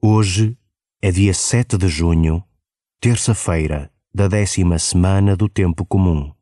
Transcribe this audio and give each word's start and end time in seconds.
Hoje 0.00 0.56
é 1.02 1.10
dia 1.10 1.34
7 1.34 1.76
de 1.76 1.88
junho, 1.88 2.40
terça-feira 3.00 3.90
da 4.14 4.28
décima 4.28 4.78
semana 4.78 5.36
do 5.36 5.48
Tempo 5.48 5.84
Comum. 5.84 6.32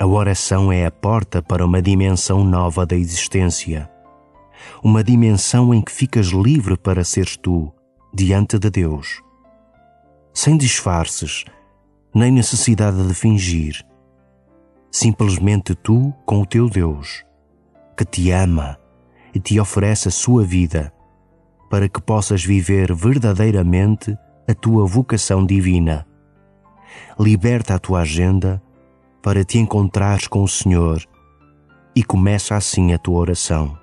A 0.00 0.06
oração 0.06 0.72
é 0.72 0.86
a 0.86 0.90
porta 0.90 1.42
para 1.42 1.62
uma 1.62 1.82
dimensão 1.82 2.42
nova 2.42 2.86
da 2.86 2.96
existência. 2.96 3.86
Uma 4.82 5.04
dimensão 5.04 5.74
em 5.74 5.82
que 5.82 5.92
ficas 5.92 6.28
livre 6.28 6.74
para 6.74 7.04
seres 7.04 7.36
tu, 7.36 7.70
diante 8.10 8.58
de 8.58 8.70
Deus. 8.70 9.20
Sem 10.32 10.56
disfarces, 10.56 11.44
nem 12.14 12.32
necessidade 12.32 13.06
de 13.06 13.12
fingir. 13.12 13.84
Simplesmente 14.90 15.74
tu 15.74 16.14
com 16.24 16.40
o 16.40 16.46
teu 16.46 16.70
Deus, 16.70 17.22
que 17.94 18.06
te 18.06 18.30
ama 18.30 18.78
e 19.34 19.38
te 19.38 19.60
oferece 19.60 20.08
a 20.08 20.10
sua 20.10 20.42
vida, 20.42 20.90
para 21.68 21.90
que 21.90 22.00
possas 22.00 22.42
viver 22.42 22.94
verdadeiramente 22.94 24.16
a 24.48 24.54
tua 24.54 24.86
vocação 24.86 25.44
divina. 25.44 26.06
Liberta 27.18 27.74
a 27.74 27.78
tua 27.78 28.00
agenda 28.00 28.62
para 29.22 29.44
te 29.44 29.58
encontrares 29.58 30.26
com 30.26 30.42
o 30.42 30.48
Senhor 30.48 31.02
e 31.94 32.02
começa 32.02 32.56
assim 32.56 32.92
a 32.92 32.98
tua 32.98 33.20
oração. 33.20 33.79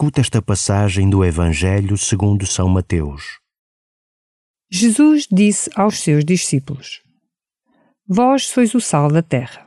Escuta 0.00 0.22
esta 0.22 0.40
passagem 0.40 1.10
do 1.10 1.22
Evangelho 1.22 1.98
segundo 1.98 2.46
São 2.46 2.66
Mateus. 2.70 3.38
Jesus 4.70 5.26
disse 5.30 5.68
aos 5.76 6.00
seus 6.00 6.24
discípulos: 6.24 7.02
Vós 8.08 8.46
sois 8.46 8.74
o 8.74 8.80
sal 8.80 9.12
da 9.12 9.20
terra. 9.20 9.66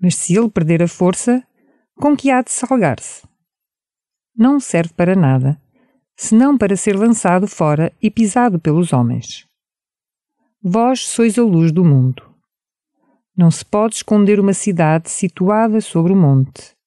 Mas 0.00 0.14
se 0.14 0.36
ele 0.36 0.48
perder 0.48 0.84
a 0.84 0.86
força, 0.86 1.44
com 1.96 2.16
que 2.16 2.30
há 2.30 2.42
de 2.42 2.52
salgar-se? 2.52 3.26
Não 4.36 4.60
serve 4.60 4.94
para 4.94 5.16
nada, 5.16 5.60
senão 6.16 6.56
para 6.56 6.76
ser 6.76 6.96
lançado 6.96 7.48
fora 7.48 7.92
e 8.00 8.12
pisado 8.12 8.60
pelos 8.60 8.92
homens. 8.92 9.48
Vós 10.62 11.00
sois 11.00 11.36
a 11.36 11.42
luz 11.42 11.72
do 11.72 11.84
mundo. 11.84 12.22
Não 13.36 13.50
se 13.50 13.64
pode 13.64 13.96
esconder 13.96 14.38
uma 14.38 14.54
cidade 14.54 15.10
situada 15.10 15.80
sobre 15.80 16.12
o 16.12 16.16
monte 16.16 16.77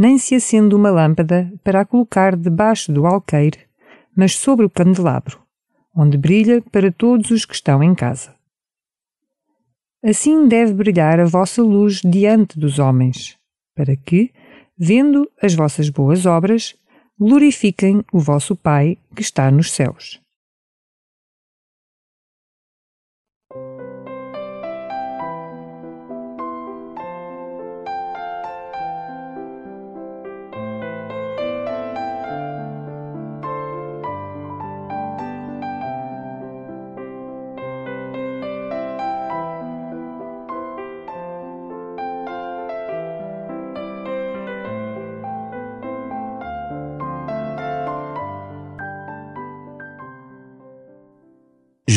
nem 0.00 0.16
se 0.16 0.34
acende 0.34 0.74
uma 0.74 0.90
lâmpada 0.90 1.52
para 1.62 1.82
a 1.82 1.84
colocar 1.84 2.34
debaixo 2.34 2.90
do 2.90 3.06
alqueire, 3.06 3.58
mas 4.16 4.34
sobre 4.34 4.64
o 4.64 4.70
candelabro, 4.70 5.38
onde 5.94 6.16
brilha 6.16 6.62
para 6.72 6.90
todos 6.90 7.30
os 7.30 7.44
que 7.44 7.54
estão 7.54 7.82
em 7.82 7.94
casa. 7.94 8.34
Assim 10.02 10.48
deve 10.48 10.72
brilhar 10.72 11.20
a 11.20 11.26
vossa 11.26 11.62
luz 11.62 12.00
diante 12.02 12.58
dos 12.58 12.78
homens, 12.78 13.36
para 13.74 13.94
que, 13.94 14.32
vendo 14.74 15.30
as 15.42 15.52
vossas 15.52 15.90
boas 15.90 16.24
obras, 16.24 16.74
glorifiquem 17.18 18.02
o 18.10 18.18
vosso 18.18 18.56
Pai 18.56 18.96
que 19.14 19.20
está 19.20 19.50
nos 19.50 19.70
céus. 19.70 20.18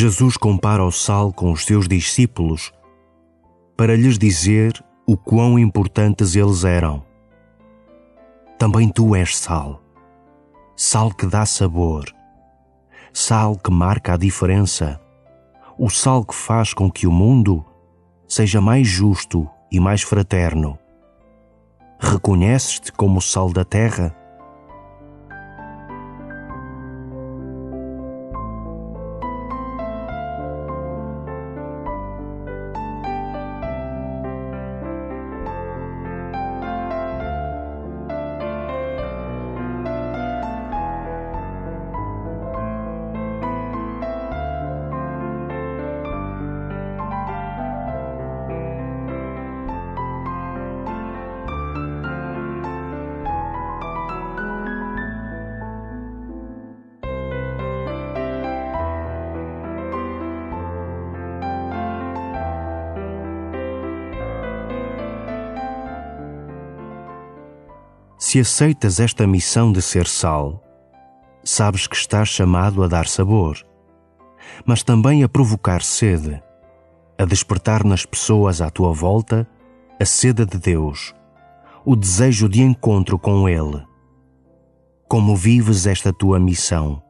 Jesus 0.06 0.36
compara 0.36 0.84
o 0.84 0.92
sal 0.92 1.32
com 1.32 1.50
os 1.50 1.64
seus 1.64 1.88
discípulos 1.88 2.70
para 3.74 3.96
lhes 3.96 4.18
dizer 4.18 4.84
o 5.06 5.16
quão 5.16 5.58
importantes 5.58 6.36
eles 6.36 6.62
eram. 6.62 7.02
Também 8.58 8.90
tu 8.90 9.16
és 9.16 9.34
sal, 9.34 9.80
sal 10.76 11.10
que 11.10 11.24
dá 11.24 11.46
sabor, 11.46 12.04
sal 13.14 13.56
que 13.56 13.70
marca 13.70 14.12
a 14.12 14.18
diferença, 14.18 15.00
o 15.78 15.88
sal 15.88 16.22
que 16.22 16.34
faz 16.34 16.74
com 16.74 16.90
que 16.90 17.06
o 17.06 17.10
mundo 17.10 17.64
seja 18.28 18.60
mais 18.60 18.86
justo 18.86 19.48
e 19.72 19.80
mais 19.80 20.02
fraterno. 20.02 20.78
Reconheces-te 21.98 22.92
como 22.92 23.20
o 23.20 23.22
sal 23.22 23.50
da 23.50 23.64
terra? 23.64 24.14
Se 68.26 68.40
aceitas 68.40 69.00
esta 69.00 69.26
missão 69.26 69.70
de 69.70 69.82
ser 69.82 70.06
sal, 70.06 70.64
sabes 71.44 71.86
que 71.86 71.94
estás 71.94 72.26
chamado 72.26 72.82
a 72.82 72.88
dar 72.88 73.06
sabor, 73.06 73.58
mas 74.64 74.82
também 74.82 75.22
a 75.22 75.28
provocar 75.28 75.82
sede, 75.82 76.42
a 77.18 77.26
despertar 77.26 77.84
nas 77.84 78.06
pessoas 78.06 78.62
à 78.62 78.70
tua 78.70 78.94
volta 78.94 79.46
a 80.00 80.06
sede 80.06 80.46
de 80.46 80.56
Deus, 80.56 81.14
o 81.84 81.94
desejo 81.94 82.48
de 82.48 82.62
encontro 82.62 83.18
com 83.18 83.46
Ele. 83.46 83.84
Como 85.06 85.36
vives 85.36 85.86
esta 85.86 86.10
tua 86.10 86.40
missão? 86.40 87.02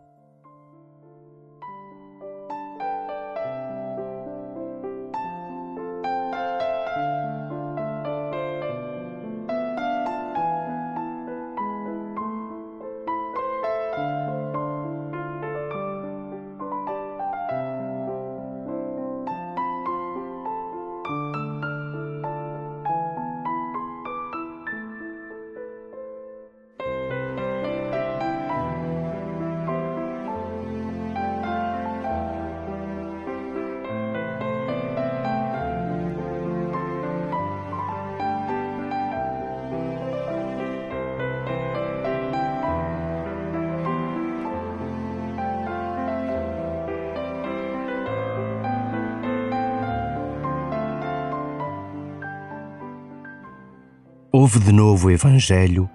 Ouve 54.36 54.58
de 54.58 54.72
novo 54.72 55.06
o 55.06 55.10
Evangelho, 55.12 55.88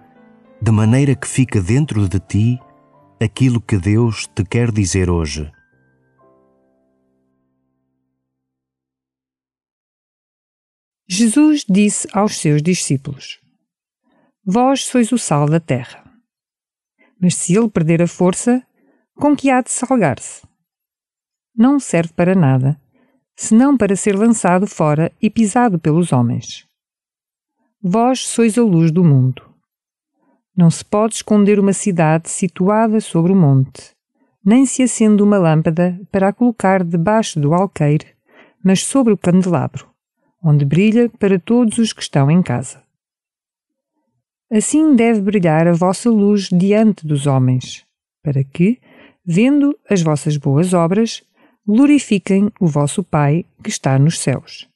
de 0.61 0.71
maneira 0.71 1.13
que 1.13 1.27
fica 1.27 1.61
dentro 1.61 2.07
de 2.07 2.21
ti 2.21 2.57
aquilo 3.21 3.59
que 3.59 3.77
Deus 3.77 4.27
te 4.27 4.45
quer 4.45 4.71
dizer 4.71 5.09
hoje. 5.09 5.51
Jesus 11.05 11.65
disse 11.67 12.07
aos 12.13 12.37
seus 12.37 12.61
discípulos: 12.61 13.41
Vós 14.45 14.85
sois 14.85 15.11
o 15.11 15.17
sal 15.17 15.45
da 15.45 15.59
terra. 15.59 16.09
Mas 17.21 17.35
se 17.35 17.57
ele 17.57 17.69
perder 17.69 18.01
a 18.01 18.07
força, 18.07 18.65
com 19.15 19.35
que 19.35 19.49
há 19.49 19.61
de 19.61 19.69
salgar-se? 19.69 20.47
Não 21.53 21.77
serve 21.77 22.13
para 22.13 22.33
nada, 22.33 22.79
senão 23.35 23.75
para 23.75 23.97
ser 23.97 24.17
lançado 24.17 24.65
fora 24.65 25.11
e 25.21 25.29
pisado 25.29 25.77
pelos 25.77 26.13
homens. 26.13 26.68
Vós 27.81 28.27
sois 28.27 28.57
a 28.57 28.61
luz 28.61 28.91
do 28.91 29.05
mundo. 29.05 29.41
Não 30.53 30.69
se 30.69 30.83
pode 30.83 31.13
esconder 31.13 31.57
uma 31.57 31.71
cidade 31.71 32.29
situada 32.29 32.99
sobre 32.99 33.31
o 33.31 33.35
monte, 33.35 33.95
nem 34.43 34.65
se 34.65 34.83
acende 34.83 35.23
uma 35.23 35.37
lâmpada 35.37 35.97
para 36.11 36.27
a 36.27 36.33
colocar 36.33 36.83
debaixo 36.83 37.39
do 37.39 37.53
alqueire, 37.53 38.07
mas 38.61 38.83
sobre 38.83 39.13
o 39.13 39.17
candelabro, 39.17 39.87
onde 40.43 40.65
brilha 40.65 41.09
para 41.17 41.39
todos 41.39 41.77
os 41.77 41.93
que 41.93 42.01
estão 42.01 42.29
em 42.29 42.43
casa. 42.43 42.83
Assim 44.51 44.93
deve 44.93 45.21
brilhar 45.21 45.65
a 45.65 45.71
vossa 45.71 46.09
luz 46.09 46.49
diante 46.51 47.07
dos 47.07 47.27
homens, 47.27 47.85
para 48.21 48.43
que, 48.43 48.77
vendo 49.25 49.73
as 49.89 50.01
vossas 50.01 50.35
boas 50.35 50.73
obras, 50.73 51.23
glorifiquem 51.65 52.51
o 52.59 52.67
vosso 52.67 53.05
Pai 53.05 53.45
que 53.63 53.69
está 53.69 53.97
nos 53.97 54.19
céus. 54.19 54.67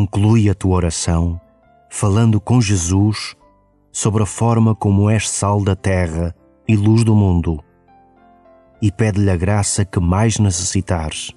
Conclui 0.00 0.48
a 0.48 0.54
tua 0.54 0.76
oração 0.76 1.38
falando 1.90 2.40
com 2.40 2.58
Jesus 2.58 3.36
sobre 3.92 4.22
a 4.22 4.26
forma 4.26 4.74
como 4.74 5.10
és 5.10 5.28
sal 5.28 5.62
da 5.62 5.76
terra 5.76 6.34
e 6.66 6.74
luz 6.74 7.04
do 7.04 7.14
mundo 7.14 7.62
e 8.80 8.90
pede-lhe 8.90 9.30
a 9.30 9.36
graça 9.36 9.84
que 9.84 10.00
mais 10.00 10.38
necessitares 10.38 11.36